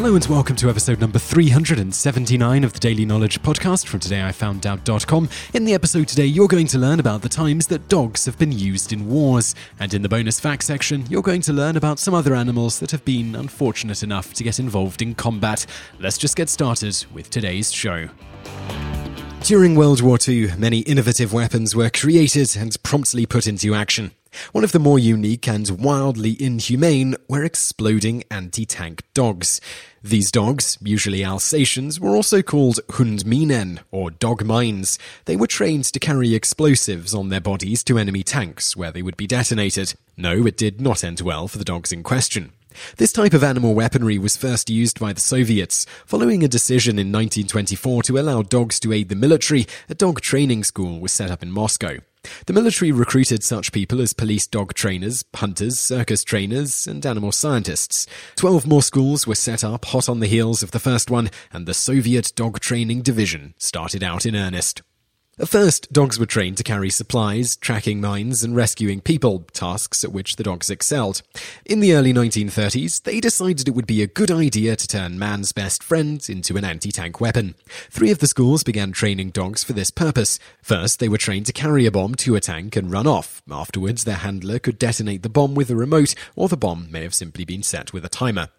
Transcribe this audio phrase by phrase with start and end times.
[0.00, 5.28] Hello and welcome to episode number 379 of the Daily Knowledge Podcast from todayifoundout.com.
[5.52, 8.50] In the episode today, you're going to learn about the times that dogs have been
[8.50, 9.54] used in wars.
[9.78, 12.92] And in the bonus fact section, you're going to learn about some other animals that
[12.92, 15.66] have been unfortunate enough to get involved in combat.
[15.98, 18.08] Let's just get started with today's show.
[19.42, 24.12] During World War II, many innovative weapons were created and promptly put into action.
[24.52, 29.60] One of the more unique and wildly inhumane were exploding anti tank dogs.
[30.02, 34.98] These dogs, usually Alsatians, were also called Hundminen, or dog mines.
[35.26, 39.16] They were trained to carry explosives on their bodies to enemy tanks, where they would
[39.16, 39.94] be detonated.
[40.16, 42.52] No, it did not end well for the dogs in question.
[42.96, 45.86] This type of animal weaponry was first used by the Soviets.
[46.06, 50.64] Following a decision in 1924 to allow dogs to aid the military, a dog training
[50.64, 51.98] school was set up in Moscow.
[52.46, 58.06] The military recruited such people as police dog trainers, hunters, circus trainers, and animal scientists.
[58.36, 61.66] Twelve more schools were set up hot on the heels of the first one, and
[61.66, 64.82] the Soviet Dog Training Division started out in earnest.
[65.40, 70.12] At first, dogs were trained to carry supplies, tracking mines, and rescuing people, tasks at
[70.12, 71.22] which the dogs excelled.
[71.64, 75.52] In the early 1930s, they decided it would be a good idea to turn man's
[75.52, 77.54] best friend into an anti tank weapon.
[77.88, 80.38] Three of the schools began training dogs for this purpose.
[80.60, 83.40] First, they were trained to carry a bomb to a tank and run off.
[83.50, 87.14] Afterwards, their handler could detonate the bomb with a remote, or the bomb may have
[87.14, 88.50] simply been set with a timer.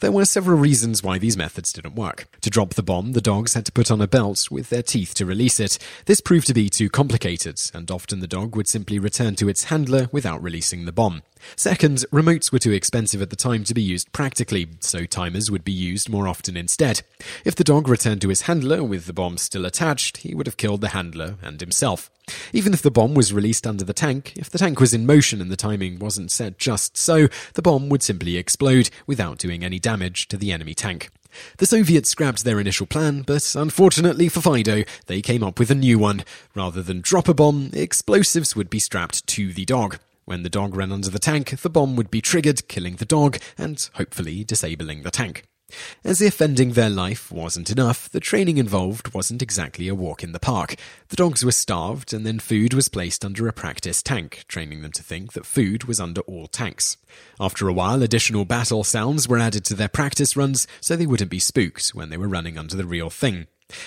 [0.00, 2.26] There were several reasons why these methods didn't work.
[2.40, 5.14] To drop the bomb, the dogs had to put on a belt with their teeth
[5.14, 5.78] to release it.
[6.06, 9.64] This proved to be too complicated, and often the dog would simply return to its
[9.64, 11.22] handler without releasing the bomb.
[11.56, 15.64] Second, remotes were too expensive at the time to be used practically, so timers would
[15.64, 17.02] be used more often instead.
[17.44, 20.56] If the dog returned to his handler with the bomb still attached, he would have
[20.56, 22.10] killed the handler and himself.
[22.52, 25.40] Even if the bomb was released under the tank, if the tank was in motion
[25.40, 29.78] and the timing wasn't set just so, the bomb would simply explode without doing any
[29.78, 31.10] damage to the enemy tank.
[31.58, 35.74] The Soviets scrapped their initial plan, but unfortunately for Fido, they came up with a
[35.74, 36.24] new one.
[36.54, 39.98] Rather than drop a bomb, explosives would be strapped to the dog.
[40.24, 43.38] When the dog ran under the tank, the bomb would be triggered, killing the dog
[43.58, 45.44] and hopefully disabling the tank.
[46.04, 50.32] As if ending their life wasn't enough, the training involved wasn't exactly a walk in
[50.32, 50.76] the park.
[51.08, 54.92] The dogs were starved, and then food was placed under a practice tank, training them
[54.92, 56.98] to think that food was under all tanks.
[57.40, 61.30] After a while, additional battle sounds were added to their practice runs so they wouldn't
[61.30, 63.46] be spooked when they were running under the real thing.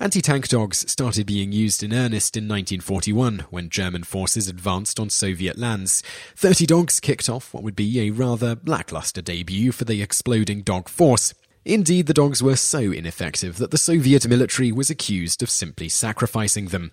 [0.00, 5.10] Anti tank dogs started being used in earnest in 1941 when German forces advanced on
[5.10, 6.02] Soviet lands.
[6.36, 10.88] 30 dogs kicked off what would be a rather lackluster debut for the exploding dog
[10.88, 11.34] force.
[11.68, 16.68] Indeed, the dogs were so ineffective that the Soviet military was accused of simply sacrificing
[16.68, 16.92] them.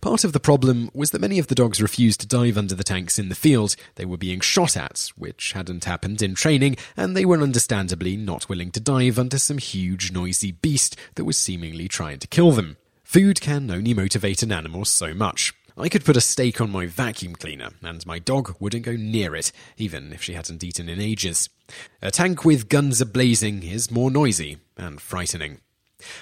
[0.00, 2.82] Part of the problem was that many of the dogs refused to dive under the
[2.84, 3.76] tanks in the field.
[3.96, 8.48] They were being shot at, which hadn't happened in training, and they were understandably not
[8.48, 12.78] willing to dive under some huge, noisy beast that was seemingly trying to kill them.
[13.02, 15.52] Food can only motivate an animal so much.
[15.76, 19.34] I could put a steak on my vacuum cleaner, and my dog wouldn't go near
[19.34, 21.48] it, even if she hadn't eaten in ages.
[22.00, 25.58] A tank with guns ablazing is more noisy and frightening.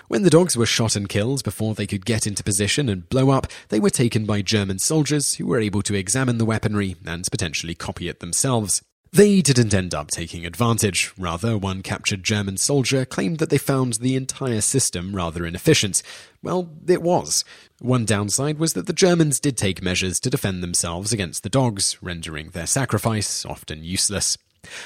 [0.09, 3.31] When the dogs were shot and killed before they could get into position and blow
[3.31, 7.29] up, they were taken by German soldiers who were able to examine the weaponry and
[7.31, 8.83] potentially copy it themselves.
[9.15, 11.13] They didn't end up taking advantage.
[11.19, 16.03] Rather, one captured German soldier claimed that they found the entire system rather inefficient.
[16.43, 17.45] Well, it was.
[17.79, 21.99] One downside was that the Germans did take measures to defend themselves against the dogs,
[22.01, 24.39] rendering their sacrifice often useless.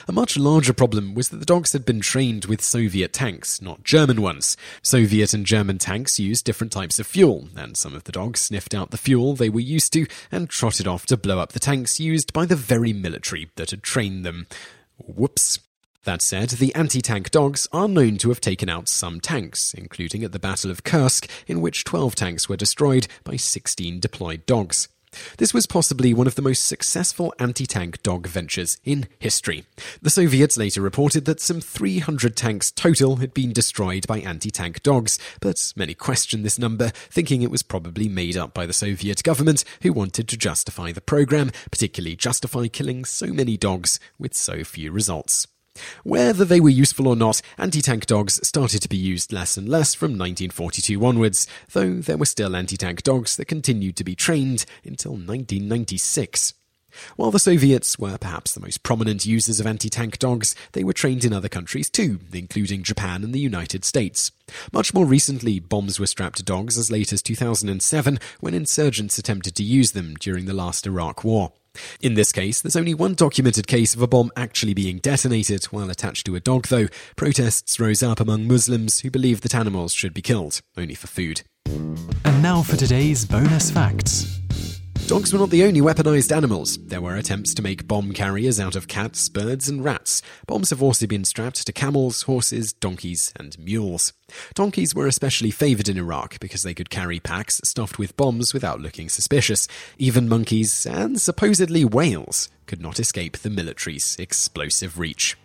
[0.09, 3.85] A much larger problem was that the dogs had been trained with Soviet tanks, not
[3.85, 4.57] German ones.
[4.83, 8.75] Soviet and German tanks used different types of fuel, and some of the dogs sniffed
[8.75, 12.01] out the fuel they were used to and trotted off to blow up the tanks
[12.01, 14.47] used by the very military that had trained them.
[14.99, 15.59] Whoops.
[16.05, 20.23] That said, the anti tank dogs are known to have taken out some tanks, including
[20.23, 24.87] at the Battle of Kursk, in which 12 tanks were destroyed by 16 deployed dogs.
[25.39, 29.65] This was possibly one of the most successful anti tank dog ventures in history.
[30.03, 34.83] The Soviets later reported that some 300 tanks total had been destroyed by anti tank
[34.83, 39.23] dogs, but many questioned this number, thinking it was probably made up by the Soviet
[39.23, 44.65] government, who wanted to justify the program, particularly justify killing so many dogs with so
[44.65, 45.47] few results.
[46.05, 49.69] Whether they were useful or not, anti tank dogs started to be used less and
[49.69, 54.15] less from 1942 onwards, though there were still anti tank dogs that continued to be
[54.15, 56.55] trained until 1996.
[57.17, 60.93] While the Soviets were perhaps the most prominent users of anti tank dogs, they were
[60.93, 64.33] trained in other countries too, including Japan and the United States.
[64.73, 69.55] Much more recently, bombs were strapped to dogs as late as 2007 when insurgents attempted
[69.57, 71.53] to use them during the last Iraq War.
[72.01, 75.91] In this case, there's only one documented case of a bomb actually being detonated while
[75.91, 76.89] attached to a dog, though.
[77.17, 81.43] Protests rose up among Muslims who believed that animals should be killed, only for food.
[81.67, 84.26] And now for today's bonus facts.
[85.07, 86.79] Dogs were not the only weaponized animals.
[86.79, 90.21] There were attempts to make bomb carriers out of cats, birds, and rats.
[90.49, 94.13] Bombs have also been strapped to camels, horses, donkeys, and mules.
[94.55, 98.81] Donkeys were especially favored in Iraq because they could carry packs stuffed with bombs without
[98.81, 99.69] looking suspicious.
[99.97, 105.37] Even monkeys, and supposedly whales, could not escape the military's explosive reach.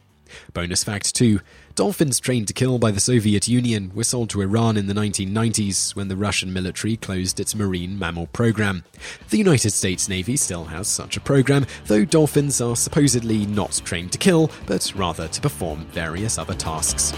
[0.54, 1.40] Bonus fact 2
[1.76, 5.96] Dolphins trained to kill by the Soviet Union were sold to Iran in the 1990s
[5.96, 8.84] when the Russian military closed its marine mammal program.
[9.30, 14.12] The United States Navy still has such a program, though dolphins are supposedly not trained
[14.12, 17.14] to kill, but rather to perform various other tasks.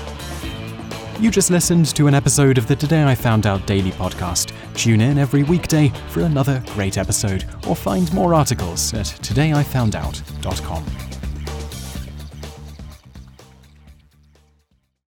[1.19, 4.53] You just listened to an episode of the Today I Found Out Daily podcast.
[4.75, 11.12] Tune in every weekday for another great episode, or find more articles at todayifoundout.com.